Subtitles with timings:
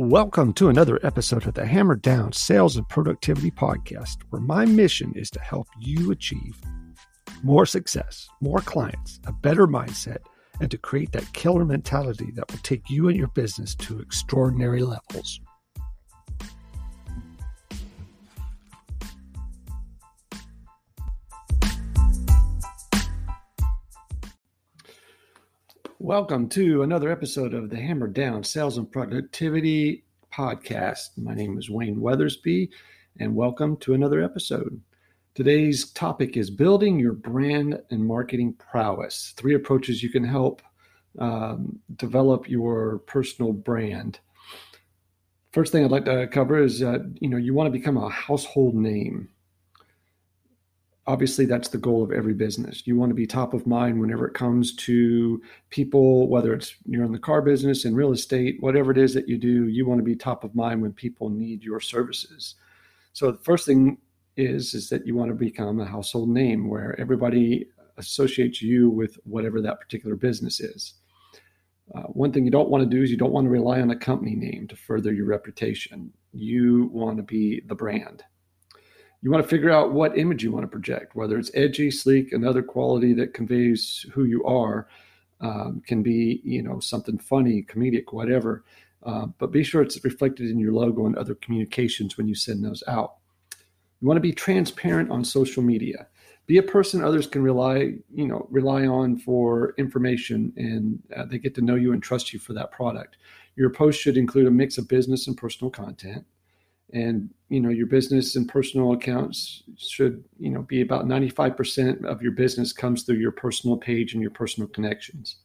[0.00, 5.12] Welcome to another episode of the Hammer Down Sales and Productivity Podcast, where my mission
[5.14, 6.58] is to help you achieve
[7.42, 10.20] more success, more clients, a better mindset,
[10.58, 14.82] and to create that killer mentality that will take you and your business to extraordinary
[14.82, 15.38] levels.
[26.10, 30.02] Welcome to another episode of the Hammer Down Sales and Productivity
[30.34, 31.16] Podcast.
[31.16, 32.68] My name is Wayne Weathersby,
[33.20, 34.80] and welcome to another episode.
[35.36, 39.34] Today's topic is building your brand and marketing prowess.
[39.36, 40.62] Three approaches you can help
[41.20, 44.18] um, develop your personal brand.
[45.52, 48.08] First thing I'd like to cover is, uh, you know, you want to become a
[48.08, 49.28] household name
[51.10, 52.86] obviously that's the goal of every business.
[52.86, 57.04] You want to be top of mind whenever it comes to people whether it's you're
[57.04, 59.98] in the car business in real estate whatever it is that you do you want
[59.98, 62.54] to be top of mind when people need your services.
[63.12, 63.98] So the first thing
[64.36, 69.18] is is that you want to become a household name where everybody associates you with
[69.24, 70.94] whatever that particular business is.
[71.92, 73.90] Uh, one thing you don't want to do is you don't want to rely on
[73.90, 76.12] a company name to further your reputation.
[76.32, 78.22] You want to be the brand
[79.22, 82.32] you want to figure out what image you want to project, whether it's edgy, sleek,
[82.32, 84.88] another quality that conveys who you are.
[85.42, 88.62] Um, can be, you know, something funny, comedic, whatever.
[89.02, 92.62] Uh, but be sure it's reflected in your logo and other communications when you send
[92.62, 93.14] those out.
[94.00, 96.08] You want to be transparent on social media.
[96.46, 101.38] Be a person others can rely, you know, rely on for information, and uh, they
[101.38, 103.16] get to know you and trust you for that product.
[103.56, 106.26] Your post should include a mix of business and personal content
[106.92, 112.22] and you know your business and personal accounts should you know be about 95% of
[112.22, 115.36] your business comes through your personal page and your personal connections.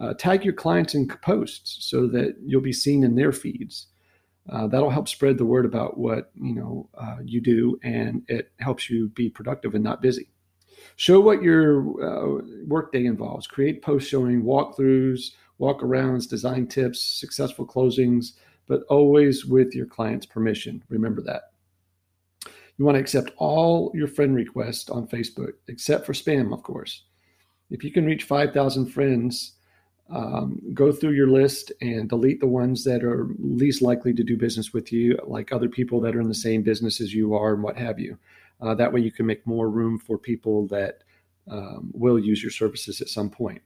[0.00, 3.88] Uh, tag your clients in posts so that you'll be seen in their feeds.
[4.50, 8.50] Uh, that'll help spread the word about what you know uh, you do and it
[8.58, 10.28] helps you be productive and not busy.
[10.96, 13.46] Show what your uh, workday involves.
[13.46, 15.30] Create posts showing walkthroughs
[15.62, 18.32] walk-arounds design tips successful closings
[18.72, 20.82] but always with your client's permission.
[20.88, 21.50] Remember that.
[22.78, 27.02] You want to accept all your friend requests on Facebook, except for spam, of course.
[27.68, 29.56] If you can reach 5,000 friends,
[30.08, 34.38] um, go through your list and delete the ones that are least likely to do
[34.38, 37.52] business with you, like other people that are in the same business as you are
[37.52, 38.16] and what have you.
[38.62, 41.02] Uh, that way, you can make more room for people that
[41.46, 43.60] um, will use your services at some point.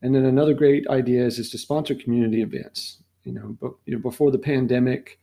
[0.00, 3.94] And then another great idea is, is to sponsor community events you know, but you
[3.94, 5.18] know, before the pandemic,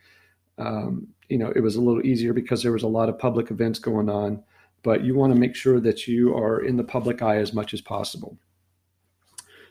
[0.57, 3.51] um, you know, it was a little easier because there was a lot of public
[3.51, 4.43] events going on.
[4.83, 7.73] But you want to make sure that you are in the public eye as much
[7.73, 8.37] as possible.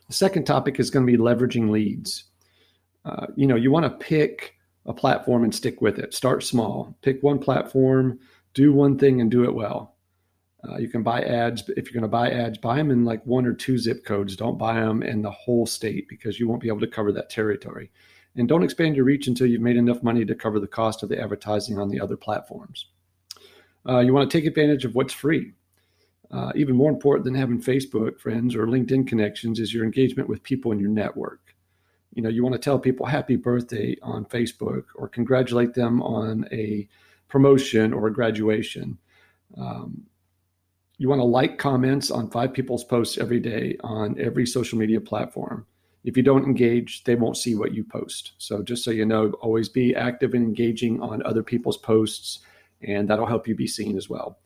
[0.06, 2.24] The second topic is going to be leveraging leads.
[3.04, 4.54] Uh, you know, you want to pick
[4.86, 6.14] a platform and stick with it.
[6.14, 6.96] Start small.
[7.02, 8.18] Pick one platform,
[8.54, 9.96] do one thing, and do it well.
[10.68, 11.62] Uh, you can buy ads.
[11.62, 14.04] But if you're going to buy ads, buy them in like one or two zip
[14.04, 14.36] codes.
[14.36, 17.30] Don't buy them in the whole state because you won't be able to cover that
[17.30, 17.90] territory
[18.36, 21.08] and don't expand your reach until you've made enough money to cover the cost of
[21.08, 22.86] the advertising on the other platforms.
[23.88, 25.52] Uh, you want to take advantage of what's free.
[26.30, 30.42] Uh, even more important than having Facebook friends or LinkedIn connections is your engagement with
[30.44, 31.40] people in your network.
[32.14, 36.46] You know, you want to tell people happy birthday on Facebook or congratulate them on
[36.52, 36.88] a
[37.28, 38.98] promotion or a graduation.
[39.56, 40.04] Um,
[40.98, 45.00] you want to like comments on five people's posts every day on every social media
[45.00, 45.66] platform
[46.04, 48.32] if you don't engage, they won't see what you post.
[48.38, 52.40] So just so you know, always be active and engaging on other people's posts,
[52.82, 54.38] and that'll help you be seen as well.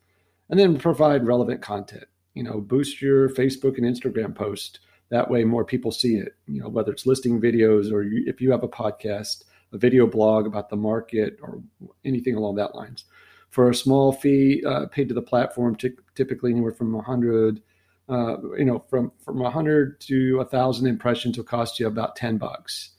[0.49, 2.05] And then provide relevant content.
[2.33, 4.79] You know, boost your Facebook and Instagram post.
[5.09, 6.35] That way, more people see it.
[6.47, 10.07] You know, whether it's listing videos or you, if you have a podcast, a video
[10.07, 11.61] blog about the market, or
[12.03, 13.05] anything along that lines.
[13.49, 17.61] For a small fee uh, paid to the platform, t- typically anywhere from 100
[18.07, 22.15] uh, you know, from from a 100 to a 1,000 impressions will cost you about
[22.15, 22.91] 10 bucks.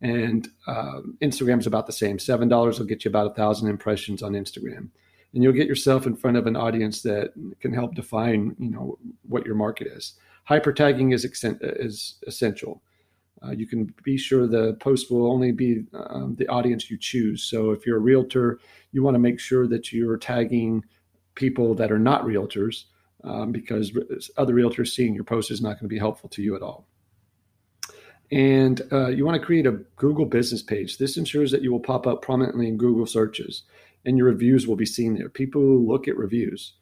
[0.00, 2.18] And uh, Instagram's about the same.
[2.18, 4.90] Seven dollars will get you about a thousand impressions on Instagram,
[5.34, 8.96] and you'll get yourself in front of an audience that can help define, you know,
[9.28, 10.14] what your market is.
[10.44, 12.80] Hyper tagging is is essential.
[13.44, 17.42] Uh, you can be sure the post will only be um, the audience you choose.
[17.42, 18.60] So if you're a realtor,
[18.92, 20.84] you want to make sure that you're tagging
[21.34, 22.84] people that are not realtors
[23.24, 23.92] um, because
[24.36, 26.86] other realtors seeing your post is not going to be helpful to you at all.
[28.30, 30.98] And uh, you want to create a Google business page.
[30.98, 33.62] This ensures that you will pop up prominently in Google searches
[34.04, 35.28] and your reviews will be seen there.
[35.28, 36.74] People look at reviews.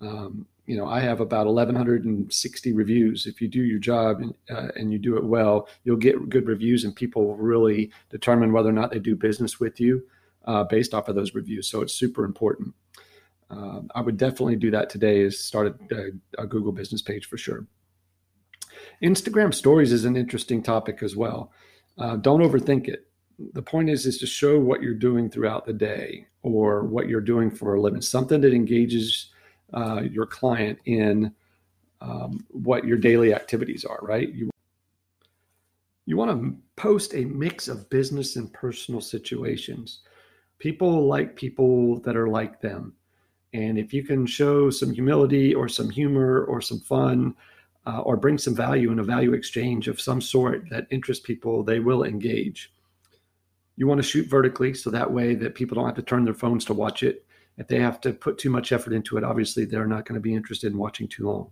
[0.00, 3.26] Um, you know, I have about 1,160 reviews.
[3.26, 6.46] If you do your job and, uh, and you do it well, you'll get good
[6.46, 10.06] reviews, and people will really determine whether or not they do business with you
[10.44, 11.68] uh, based off of those reviews.
[11.68, 12.72] So it's super important.
[13.50, 15.20] Uh, I would definitely do that today.
[15.20, 17.66] Is start a, a Google business page for sure.
[19.02, 21.52] Instagram stories is an interesting topic as well.
[21.98, 23.06] Uh, don't overthink it.
[23.52, 27.20] The point is, is to show what you're doing throughout the day or what you're
[27.20, 29.30] doing for a living, something that engages
[29.72, 31.32] uh, your client in
[32.00, 34.32] um, what your daily activities are, right?
[34.32, 34.50] You,
[36.06, 40.00] you want to post a mix of business and personal situations.
[40.58, 42.94] People like people that are like them.
[43.52, 47.34] And if you can show some humility or some humor or some fun
[47.86, 51.62] uh, or bring some value in a value exchange of some sort that interests people,
[51.62, 52.72] they will engage.
[53.76, 56.34] You want to shoot vertically so that way that people don't have to turn their
[56.34, 57.26] phones to watch it.
[57.56, 60.20] If they have to put too much effort into it, obviously they're not going to
[60.20, 61.50] be interested in watching too long.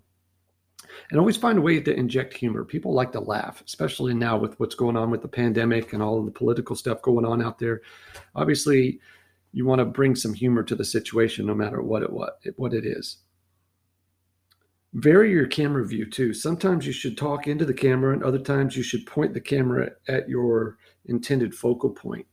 [1.11, 2.65] And always find a way to inject humor.
[2.65, 6.23] People like to laugh, especially now with what's going on with the pandemic and all
[6.23, 7.83] the political stuff going on out there.
[8.35, 9.01] Obviously,
[9.53, 12.55] you want to bring some humor to the situation, no matter what it what it,
[12.59, 13.19] what it is.
[14.95, 16.33] Vary your camera view too.
[16.33, 19.91] Sometimes you should talk into the camera, and other times you should point the camera
[20.09, 22.27] at your intended focal point.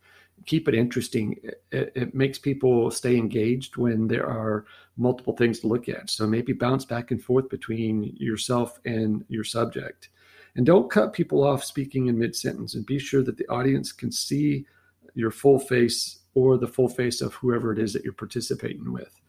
[0.46, 1.38] Keep it interesting.
[1.72, 4.66] It, it makes people stay engaged when there are
[4.96, 6.10] multiple things to look at.
[6.10, 10.10] So maybe bounce back and forth between yourself and your subject.
[10.56, 13.92] And don't cut people off speaking in mid sentence and be sure that the audience
[13.92, 14.66] can see
[15.14, 19.20] your full face or the full face of whoever it is that you're participating with.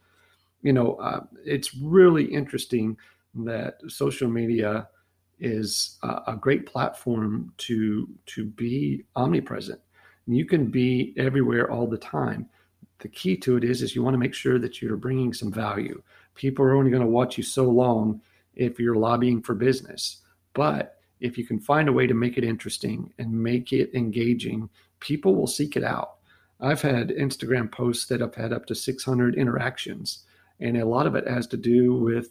[0.62, 2.96] You know, uh, it's really interesting
[3.34, 4.88] that social media
[5.38, 9.80] is a, a great platform to to be omnipresent.
[10.26, 12.48] You can be everywhere all the time.
[12.98, 15.52] The key to it is is you want to make sure that you're bringing some
[15.52, 16.02] value.
[16.34, 18.20] People are only going to watch you so long
[18.54, 20.22] if you're lobbying for business.
[20.54, 24.68] But if you can find a way to make it interesting and make it engaging,
[25.00, 26.15] people will seek it out.
[26.60, 30.24] I've had Instagram posts that have had up to 600 interactions,
[30.60, 32.30] and a lot of it has to do with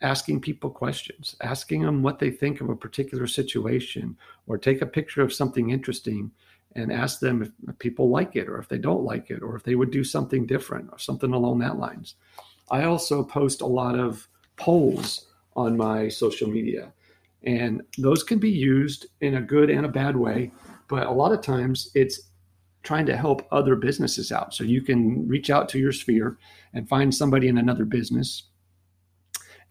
[0.00, 4.16] asking people questions, asking them what they think of a particular situation,
[4.46, 6.30] or take a picture of something interesting
[6.74, 9.62] and ask them if people like it or if they don't like it or if
[9.62, 12.14] they would do something different or something along that lines.
[12.70, 14.26] I also post a lot of
[14.56, 16.92] polls on my social media,
[17.42, 20.50] and those can be used in a good and a bad way.
[20.88, 22.31] But a lot of times it's
[22.82, 24.54] trying to help other businesses out.
[24.54, 26.38] So you can reach out to your sphere
[26.74, 28.44] and find somebody in another business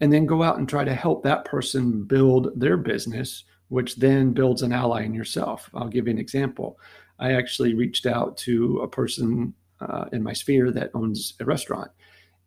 [0.00, 4.32] and then go out and try to help that person build their business, which then
[4.32, 5.70] builds an ally in yourself.
[5.74, 6.78] I'll give you an example.
[7.18, 11.90] I actually reached out to a person uh, in my sphere that owns a restaurant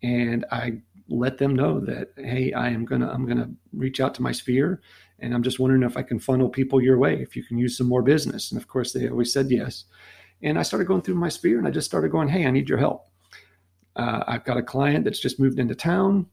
[0.01, 4.23] and I let them know that hey i am gonna i'm gonna reach out to
[4.23, 4.81] my sphere
[5.19, 7.77] and i'm just wondering if i can funnel people your way if you can use
[7.77, 9.85] some more business and of course they always said yes
[10.45, 12.69] and I started going through my sphere and I just started going, hey, I need
[12.69, 13.09] your help.
[13.95, 16.27] Uh, I've got a client that's just moved into town.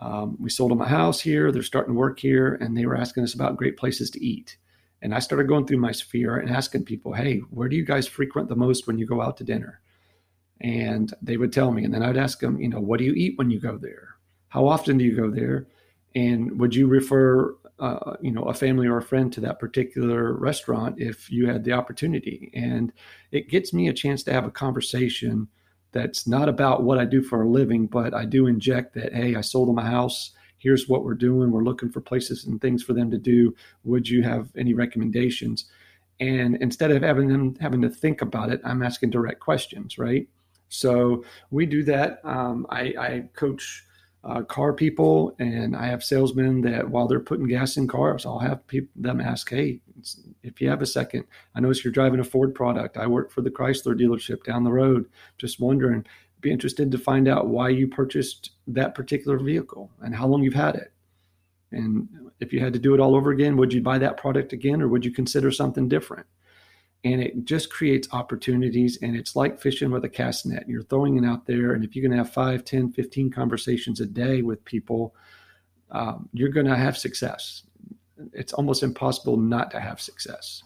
[0.00, 1.52] Um, we sold them a house here.
[1.52, 4.56] They're starting work here, and they were asking us about great places to eat.
[5.02, 8.06] And I started going through my sphere and asking people, hey, where do you guys
[8.08, 9.80] frequent the most when you go out to dinner?
[10.60, 11.84] And they would tell me.
[11.84, 14.16] And then I'd ask them, you know, what do you eat when you go there?
[14.48, 15.68] How often do you go there?
[16.16, 20.34] And would you refer uh, you know a family or a friend to that particular
[20.34, 22.50] restaurant if you had the opportunity.
[22.54, 22.92] And
[23.32, 25.48] it gets me a chance to have a conversation
[25.92, 29.34] that's not about what i do for a living but i do inject that hey
[29.36, 30.32] i sold them a house.
[30.58, 31.52] Here's what we're doing.
[31.52, 33.54] We're looking for places and things for them to do.
[33.84, 35.66] Would you have any recommendations?
[36.18, 40.26] And instead of having them having to think about it i'm asking direct questions right?
[40.68, 42.20] So we do that.
[42.24, 43.84] Um, I, I coach
[44.24, 48.40] uh, car people, and I have salesmen that while they're putting gas in cars, I'll
[48.40, 49.80] have people, them ask, "Hey,
[50.42, 52.96] if you have a second, I notice you're driving a Ford product.
[52.96, 55.06] I work for the Chrysler dealership down the road.
[55.38, 56.04] Just wondering,
[56.40, 60.54] be interested to find out why you purchased that particular vehicle and how long you've
[60.54, 60.92] had it.
[61.72, 62.08] And
[62.40, 64.80] if you had to do it all over again, would you buy that product again,
[64.82, 66.26] or would you consider something different?"
[67.04, 70.68] And it just creates opportunities and it's like fishing with a cast net.
[70.68, 74.06] You're throwing it out there and if you can have 5 10 15 conversations a
[74.06, 75.14] day with people
[75.90, 77.62] um, you're going to have success.
[78.32, 80.62] It's almost impossible not to have success